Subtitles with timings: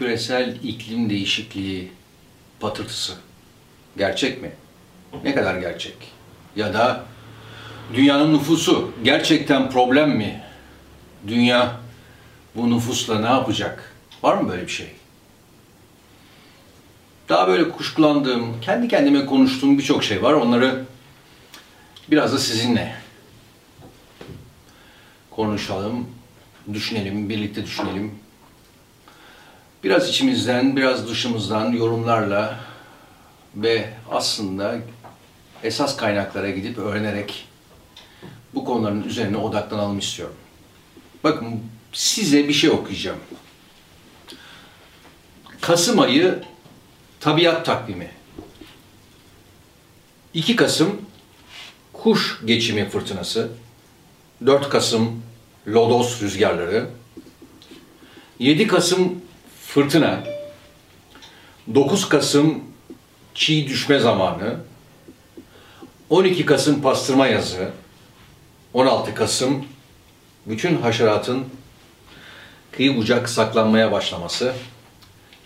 [0.00, 1.92] küresel iklim değişikliği
[2.60, 3.12] patırtısı
[3.96, 4.50] gerçek mi?
[5.24, 5.94] Ne kadar gerçek?
[6.56, 7.04] Ya da
[7.94, 10.42] dünyanın nüfusu gerçekten problem mi?
[11.26, 11.76] Dünya
[12.56, 13.94] bu nüfusla ne yapacak?
[14.22, 14.88] Var mı böyle bir şey?
[17.28, 20.32] Daha böyle kuşkulandığım, kendi kendime konuştuğum birçok şey var.
[20.32, 20.84] Onları
[22.10, 22.94] biraz da sizinle
[25.30, 26.08] konuşalım,
[26.72, 28.29] düşünelim, birlikte düşünelim.
[29.84, 32.60] Biraz içimizden, biraz dışımızdan yorumlarla
[33.56, 34.78] ve aslında
[35.64, 37.48] esas kaynaklara gidip öğrenerek
[38.54, 40.36] bu konuların üzerine odaklanalım istiyorum.
[41.24, 41.60] Bakın
[41.92, 43.18] size bir şey okuyacağım.
[45.60, 46.42] Kasım ayı
[47.20, 48.10] tabiat takvimi.
[50.34, 51.00] 2 Kasım
[51.92, 53.48] kuş geçimi fırtınası.
[54.46, 55.22] 4 Kasım
[55.68, 56.90] lodos rüzgarları.
[58.38, 59.22] 7 Kasım
[59.74, 60.24] fırtına.
[61.74, 62.64] 9 Kasım
[63.34, 64.56] çiğ düşme zamanı.
[66.10, 67.70] 12 Kasım pastırma yazı.
[68.74, 69.64] 16 Kasım
[70.46, 71.44] bütün haşeratın
[72.72, 74.54] kıyı bucak saklanmaya başlaması.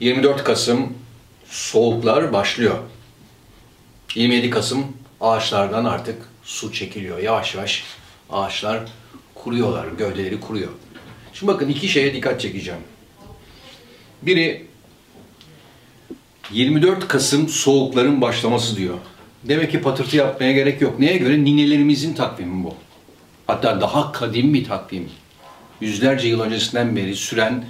[0.00, 0.98] 24 Kasım
[1.46, 2.78] soğuklar başlıyor.
[4.14, 4.86] 27 Kasım
[5.20, 7.18] ağaçlardan artık su çekiliyor.
[7.18, 7.84] Yavaş yavaş
[8.30, 8.80] ağaçlar
[9.34, 10.72] kuruyorlar, gövdeleri kuruyor.
[11.32, 12.80] Şimdi bakın iki şeye dikkat çekeceğim.
[14.26, 14.66] Biri
[16.52, 18.94] 24 Kasım soğukların başlaması diyor.
[19.44, 20.98] Demek ki patırtı yapmaya gerek yok.
[20.98, 21.44] Neye göre?
[21.44, 22.74] Ninelerimizin takvimi bu.
[23.46, 25.08] Hatta daha kadim bir takvim.
[25.80, 27.64] Yüzlerce yıl öncesinden beri süren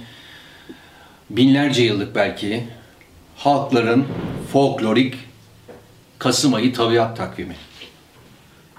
[1.29, 2.63] binlerce yıllık belki
[3.35, 4.05] halkların
[4.51, 5.15] folklorik
[6.19, 7.55] Kasım ayı tabiat takvimi.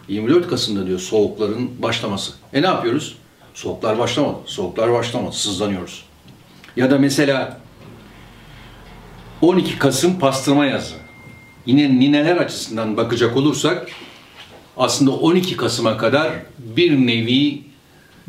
[0.09, 2.33] 24 Kasım'da diyor soğukların başlaması.
[2.53, 3.17] E ne yapıyoruz?
[3.55, 4.39] Soğuklar başlamadı.
[4.47, 5.37] Soğuklar başlamadı.
[5.37, 6.05] Sızlanıyoruz.
[6.77, 7.61] Ya da mesela
[9.43, 10.95] 12 Kasım pastırma yazı.
[11.67, 13.89] Yine nineler açısından bakacak olursak
[14.77, 17.63] aslında 12 Kasım'a kadar bir nevi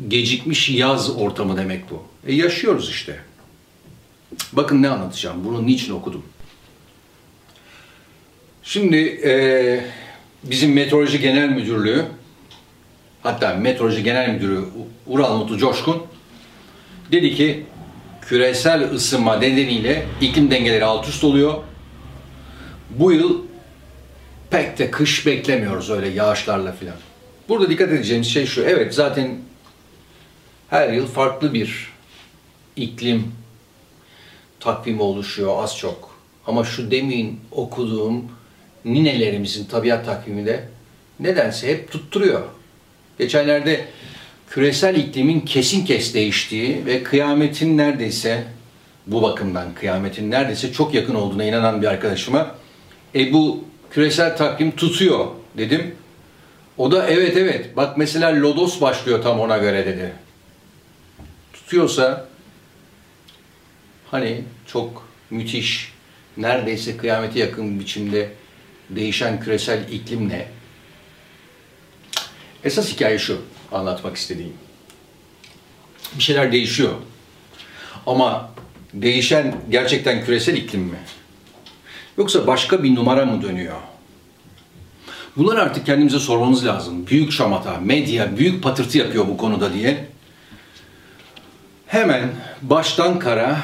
[0.08, 2.02] gecikmiş yaz ortamı demek bu.
[2.26, 3.20] E yaşıyoruz işte.
[4.52, 5.44] Bakın ne anlatacağım.
[5.44, 6.22] Bunu niçin okudum?
[8.62, 9.32] Şimdi e,
[10.44, 12.04] bizim Meteoroloji Genel Müdürlüğü
[13.22, 14.64] hatta Meteoroloji Genel Müdürü
[15.06, 16.02] Ural Mutlu Coşkun
[17.12, 17.64] dedi ki
[18.22, 21.54] küresel ısınma nedeniyle iklim dengeleri alt üst oluyor.
[22.90, 23.42] Bu yıl
[24.50, 26.96] pek de kış beklemiyoruz öyle yağışlarla filan.
[27.48, 28.62] Burada dikkat edeceğimiz şey şu.
[28.62, 29.38] Evet zaten
[30.68, 31.92] her yıl farklı bir
[32.76, 33.32] iklim
[34.60, 36.10] takvimi oluşuyor az çok.
[36.46, 38.24] Ama şu demin okuduğum
[38.84, 40.68] ninelerimizin tabiat takviminde
[41.20, 42.42] nedense hep tutturuyor.
[43.18, 43.86] Geçenlerde
[44.50, 48.44] küresel iklimin kesin kes değiştiği ve kıyametin neredeyse
[49.06, 52.54] bu bakımdan kıyametin neredeyse çok yakın olduğuna inanan bir arkadaşıma
[53.14, 55.94] e bu küresel takvim tutuyor dedim.
[56.78, 60.12] O da evet evet bak mesela Lodos başlıyor tam ona göre dedi.
[61.52, 62.26] Tutuyorsa
[64.10, 65.92] hani çok müthiş
[66.36, 68.28] neredeyse kıyamete yakın biçimde
[68.90, 70.48] değişen küresel iklimle
[72.64, 73.40] esas hikaye şu
[73.72, 74.52] anlatmak istediğim.
[76.14, 76.92] Bir şeyler değişiyor.
[78.06, 78.50] Ama
[78.94, 80.98] değişen gerçekten küresel iklim mi?
[82.18, 83.76] Yoksa başka bir numara mı dönüyor?
[85.36, 87.06] Bunları artık kendimize sormamız lazım.
[87.06, 90.06] Büyük şamata, medya büyük patırtı yapıyor bu konuda diye.
[91.86, 92.30] Hemen
[92.62, 93.58] baştan kara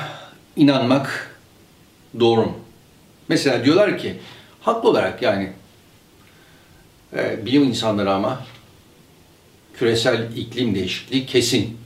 [0.57, 1.37] inanmak
[2.21, 2.59] doğru mu?
[3.29, 4.17] Mesela diyorlar ki,
[4.63, 5.53] haklı olarak yani
[7.17, 8.41] e, bilim insanları ama
[9.79, 11.77] küresel iklim değişikliği kesin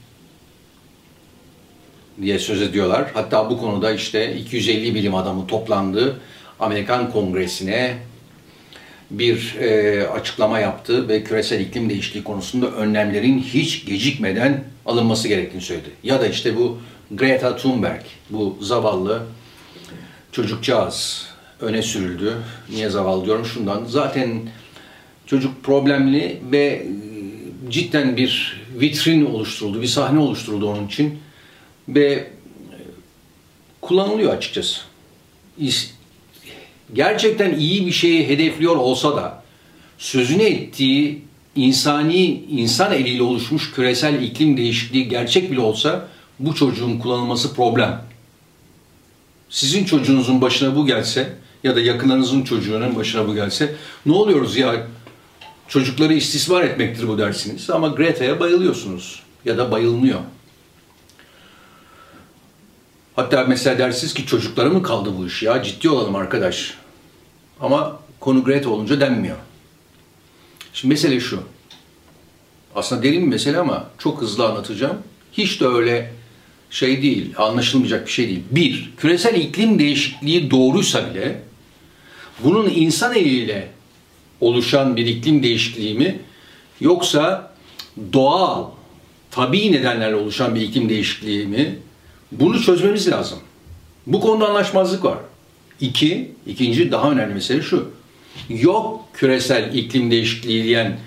[2.23, 3.11] diye söz ediyorlar.
[3.15, 6.21] Hatta bu konuda işte 250 bilim adamı toplandı.
[6.61, 7.97] Amerikan Kongresi'ne
[9.11, 15.91] bir e, açıklama yaptı ve küresel iklim değişikliği konusunda önlemlerin hiç gecikmeden alınması gerektiğini söyledi.
[16.03, 16.79] Ya da işte bu
[17.11, 19.23] Greta Thunberg, bu zavallı
[20.33, 21.27] çocukcağız
[21.61, 22.37] öne sürüldü.
[22.71, 23.45] Niye zavallı diyorum?
[23.45, 23.85] Şundan.
[23.85, 24.41] Zaten
[25.27, 26.87] çocuk problemli ve
[27.71, 31.19] cidden bir vitrin oluşturuldu, bir sahne oluşturuldu onun için
[31.89, 32.29] ve e,
[33.81, 34.81] kullanılıyor açıkçası.
[36.95, 39.43] Gerçekten iyi bir şeyi hedefliyor olsa da
[39.99, 41.23] sözünü ettiği
[41.57, 46.09] insani, insan eliyle oluşmuş küresel iklim değişikliği gerçek bile olsa
[46.39, 48.05] bu çocuğun kullanılması problem.
[49.51, 51.33] Sizin çocuğunuzun başına bu gelse
[51.65, 53.75] ya da yakınlarınızın çocuğunun başına bu gelse
[54.07, 54.87] ne oluyoruz ya
[55.71, 60.21] çocukları istismar etmektir bu dersiniz ama Greta'ya bayılıyorsunuz ya da bayılmıyor.
[63.17, 66.75] Hatta mesela dersiniz ki çocuklara mı kaldı bu iş ya ciddi olalım arkadaş.
[67.61, 69.37] Ama konu Greta olunca denmiyor.
[70.73, 71.43] Şimdi mesele şu.
[72.75, 74.99] Aslında derin bir mesele ama çok hızlı anlatacağım.
[75.33, 76.13] Hiç de öyle
[76.71, 78.43] şey değil, anlaşılmayacak bir şey değil.
[78.51, 81.43] Bir, küresel iklim değişikliği doğruysa bile
[82.45, 83.69] bunun insan eliyle
[84.41, 86.19] oluşan bir iklim değişikliği mi
[86.81, 87.53] yoksa
[88.13, 88.67] doğal,
[89.31, 91.79] tabii nedenlerle oluşan bir iklim değişikliği mi?
[92.33, 93.39] Bunu çözmemiz lazım.
[94.07, 95.19] Bu konuda anlaşmazlık var.
[95.81, 97.91] İki, ikinci daha önemli mesele şu.
[98.49, 100.99] Yok küresel iklim değişikliği diyen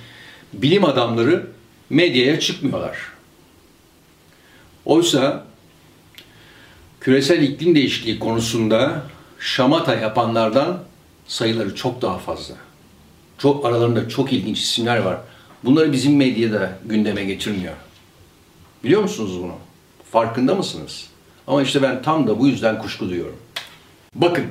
[0.54, 1.48] bilim adamları
[1.90, 2.98] medyaya çıkmıyorlar.
[4.86, 5.46] Oysa
[7.02, 9.04] küresel iklim değişikliği konusunda
[9.40, 10.84] şamata yapanlardan
[11.28, 12.56] sayıları çok daha fazla.
[13.38, 15.18] Çok aralarında çok ilginç isimler var.
[15.64, 17.74] Bunları bizim medyada gündeme getirmiyor.
[18.84, 19.56] Biliyor musunuz bunu?
[20.12, 21.08] Farkında mısınız?
[21.48, 23.38] Ama işte ben tam da bu yüzden kuşku duyuyorum.
[24.16, 24.46] Bakın,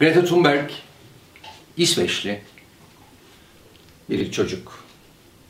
[0.00, 0.70] Greta Thunberg
[1.76, 2.40] İsveçli
[4.10, 4.84] bir çocuk,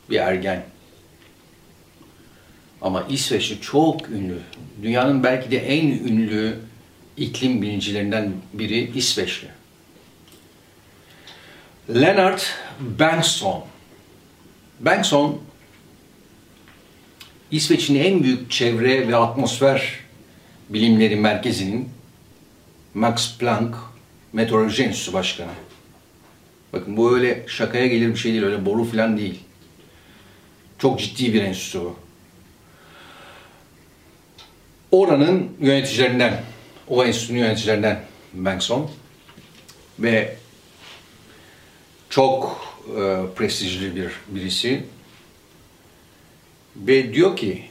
[0.09, 0.65] bir ergen.
[2.81, 4.37] Ama İsveçli çok ünlü.
[4.81, 6.59] Dünyanın belki de en ünlü
[7.17, 9.47] iklim bilimcilerinden biri İsveçli.
[11.89, 12.39] Leonard
[12.79, 13.63] Bengtsson.
[14.79, 15.41] Bengtsson
[17.51, 19.99] İsveç'in en büyük çevre ve atmosfer
[20.69, 21.89] bilimleri merkezinin
[22.93, 23.75] Max Planck
[24.33, 25.51] Meteoroloji Enstitüsü Başkanı.
[26.73, 29.39] Bakın bu öyle şakaya gelir bir şey değil, öyle boru falan değil.
[30.79, 31.95] Çok ciddi bir enstitü bu.
[34.91, 36.43] Oranın yöneticilerinden,
[36.87, 38.01] o enstitünün yöneticilerinden
[38.33, 38.91] Bengtsson
[39.99, 40.35] ve
[42.15, 44.83] çok e, prestijli bir birisi
[46.75, 47.63] ve diyor ki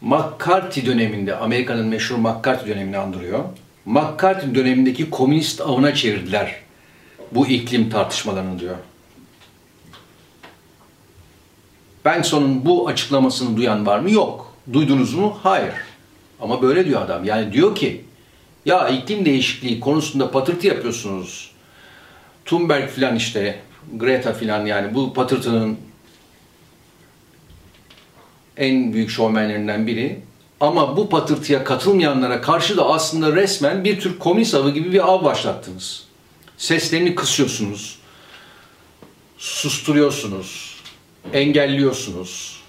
[0.00, 3.44] McCarthy döneminde, Amerika'nın meşhur McCarthy dönemini andırıyor.
[3.84, 6.56] McCarthy dönemindeki komünist avına çevirdiler
[7.32, 8.76] bu iklim tartışmalarını diyor.
[12.04, 14.10] Benson'un bu açıklamasını duyan var mı?
[14.10, 14.54] Yok.
[14.72, 15.38] Duydunuz mu?
[15.42, 15.74] Hayır.
[16.40, 17.24] Ama böyle diyor adam.
[17.24, 18.04] Yani diyor ki
[18.64, 21.47] ya iklim değişikliği konusunda patırtı yapıyorsunuz.
[22.48, 23.60] Thunberg filan işte,
[23.96, 25.78] Greta filan yani bu patırtının
[28.56, 30.20] en büyük şovmenlerinden biri.
[30.60, 35.24] Ama bu patırtıya katılmayanlara karşı da aslında resmen bir tür komünist avı gibi bir av
[35.24, 36.04] başlattınız.
[36.56, 37.98] Seslerini kısıyorsunuz,
[39.38, 40.76] susturuyorsunuz,
[41.32, 42.60] engelliyorsunuz,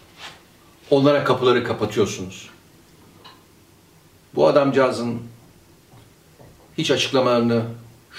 [0.89, 2.49] onlara kapıları kapatıyorsunuz.
[4.35, 5.19] Bu adamcağızın
[6.77, 7.63] hiç açıklamalarını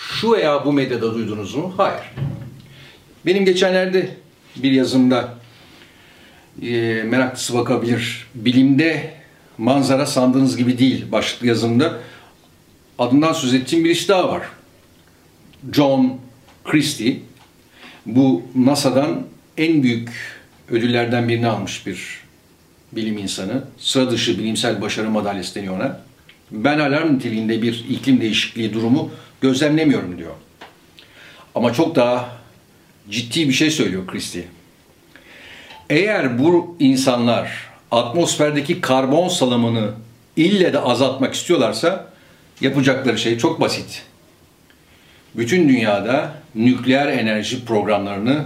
[0.08, 1.74] şu veya bu medyada duydunuz mu?
[1.76, 2.02] Hayır.
[3.26, 4.16] Benim geçenlerde
[4.56, 5.34] bir yazımda
[6.62, 8.26] e, meraklısı bakabilir.
[8.34, 9.14] Bilimde
[9.58, 11.98] manzara sandığınız gibi değil başlıklı yazımda.
[12.98, 14.42] Adından söz ettiğim birisi daha var.
[15.72, 16.20] John
[16.64, 17.20] Christie.
[18.06, 19.26] Bu NASA'dan
[19.56, 20.10] en büyük
[20.70, 22.20] ödüllerden birini almış bir
[22.92, 23.64] bilim insanı.
[23.78, 26.00] Sıra dışı bilimsel başarı madalyası deniyor ona.
[26.50, 30.34] Ben alarm niteliğinde bir iklim değişikliği durumu gözlemlemiyorum diyor.
[31.54, 32.36] Ama çok daha
[33.10, 34.44] ciddi bir şey söylüyor Christie.
[35.90, 39.90] Eğer bu insanlar atmosferdeki karbon salımını
[40.36, 42.12] ille de azaltmak istiyorlarsa
[42.60, 44.02] yapacakları şey çok basit.
[45.34, 48.44] Bütün dünyada nükleer enerji programlarını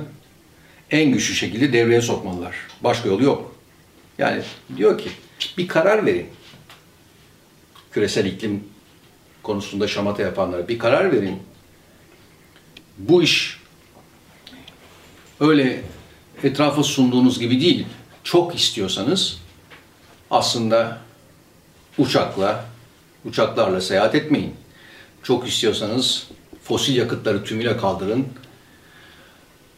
[0.90, 2.54] en güçlü şekilde devreye sokmalılar.
[2.80, 3.57] Başka yolu yok.
[4.19, 4.42] Yani
[4.76, 5.11] diyor ki
[5.59, 6.26] bir karar verin.
[7.92, 8.64] Küresel iklim
[9.45, 11.43] konusunda şamata yapanlara bir karar verin.
[12.99, 13.61] Bu iş
[15.41, 15.83] öyle
[16.43, 17.87] etrafa sunduğunuz gibi değil.
[18.25, 19.39] Çok istiyorsanız
[20.31, 20.99] aslında
[21.99, 22.65] uçakla,
[23.25, 24.55] uçaklarla seyahat etmeyin.
[25.23, 26.29] Çok istiyorsanız
[26.63, 28.27] fosil yakıtları tümüyle kaldırın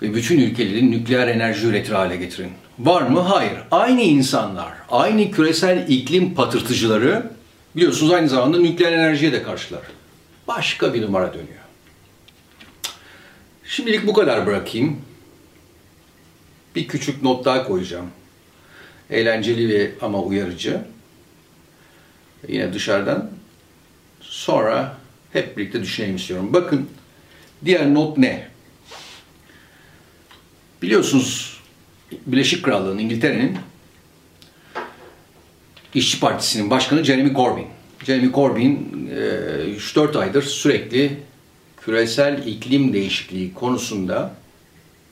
[0.02, 2.52] ve bütün ülkeleri nükleer enerji üretir hale getirin.
[2.78, 3.20] Var mı?
[3.20, 3.58] Hayır.
[3.70, 7.30] Aynı insanlar, aynı küresel iklim patırtıcıları
[7.76, 9.82] biliyorsunuz aynı zamanda nükleer enerjiye de karşılar.
[10.48, 11.64] Başka bir numara dönüyor.
[13.64, 15.00] Şimdilik bu kadar bırakayım
[16.74, 18.10] bir küçük not daha koyacağım.
[19.10, 20.80] Eğlenceli ve ama uyarıcı.
[22.48, 23.30] Yine dışarıdan.
[24.20, 24.96] Sonra
[25.32, 26.52] hep birlikte düşünelim istiyorum.
[26.52, 26.90] Bakın
[27.64, 28.48] diğer not ne?
[30.82, 31.60] Biliyorsunuz
[32.26, 33.58] Birleşik Krallığı'nın, İngiltere'nin
[35.96, 37.64] İşçi Partisi'nin başkanı Jeremy Corbyn.
[38.06, 38.78] Jeremy Corbyn
[39.78, 41.16] 3-4 aydır sürekli
[41.76, 44.34] küresel iklim değişikliği konusunda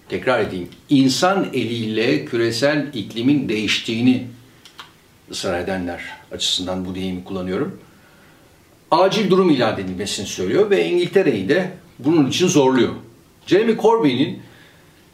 [0.09, 4.26] tekrar edeyim, insan eliyle küresel iklimin değiştiğini
[5.31, 6.00] ısrar edenler
[6.33, 7.81] açısından bu deyimi kullanıyorum.
[8.91, 12.93] Acil durum ilan edilmesini söylüyor ve İngiltere'yi de bunun için zorluyor.
[13.47, 14.43] Jeremy Corbyn'in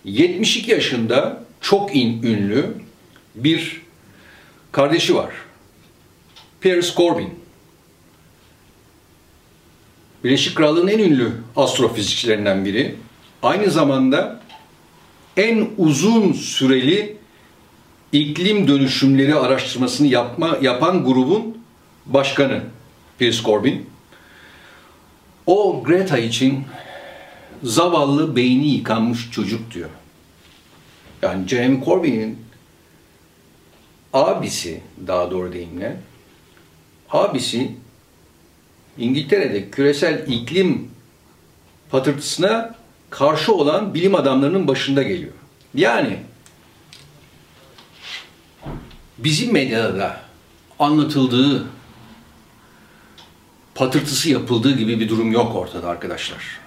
[0.04, 2.66] 72 yaşında çok in, ünlü
[3.34, 3.82] bir
[4.72, 5.30] kardeşi var.
[6.60, 7.30] Piers Corbyn.
[10.24, 12.94] Birleşik Krallığın en ünlü astrofizikçilerinden biri.
[13.42, 14.40] Aynı zamanda
[15.36, 17.16] en uzun süreli
[18.12, 21.58] iklim dönüşümleri araştırmasını yapma, yapan grubun
[22.06, 22.62] başkanı
[23.18, 23.82] Piers Corbyn.
[25.46, 26.64] O Greta için
[27.62, 29.90] zavallı beyni yıkanmış çocuk diyor.
[31.22, 32.38] Yani Jeremy Corbyn'in
[34.12, 36.09] abisi daha doğru deyimle
[37.10, 37.76] abisi
[38.98, 40.90] İngiltere'de küresel iklim
[41.90, 42.74] patırtısına
[43.10, 45.32] karşı olan bilim adamlarının başında geliyor.
[45.74, 46.18] Yani
[49.18, 50.20] bizim medyada
[50.78, 51.66] anlatıldığı
[53.74, 56.60] patırtısı yapıldığı gibi bir durum yok ortada arkadaşlar.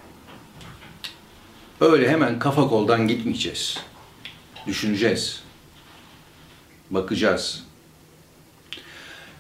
[1.81, 3.77] Öyle hemen kafa koldan gitmeyeceğiz.
[4.67, 5.43] Düşüneceğiz.
[6.89, 7.63] Bakacağız.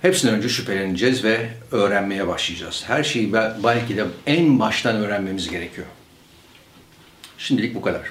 [0.03, 2.83] Hepsinden önce şüpheleneceğiz ve öğrenmeye başlayacağız.
[2.87, 3.33] Her şeyi
[3.63, 5.87] belki de en baştan öğrenmemiz gerekiyor.
[7.37, 8.01] Şimdilik bu kadar.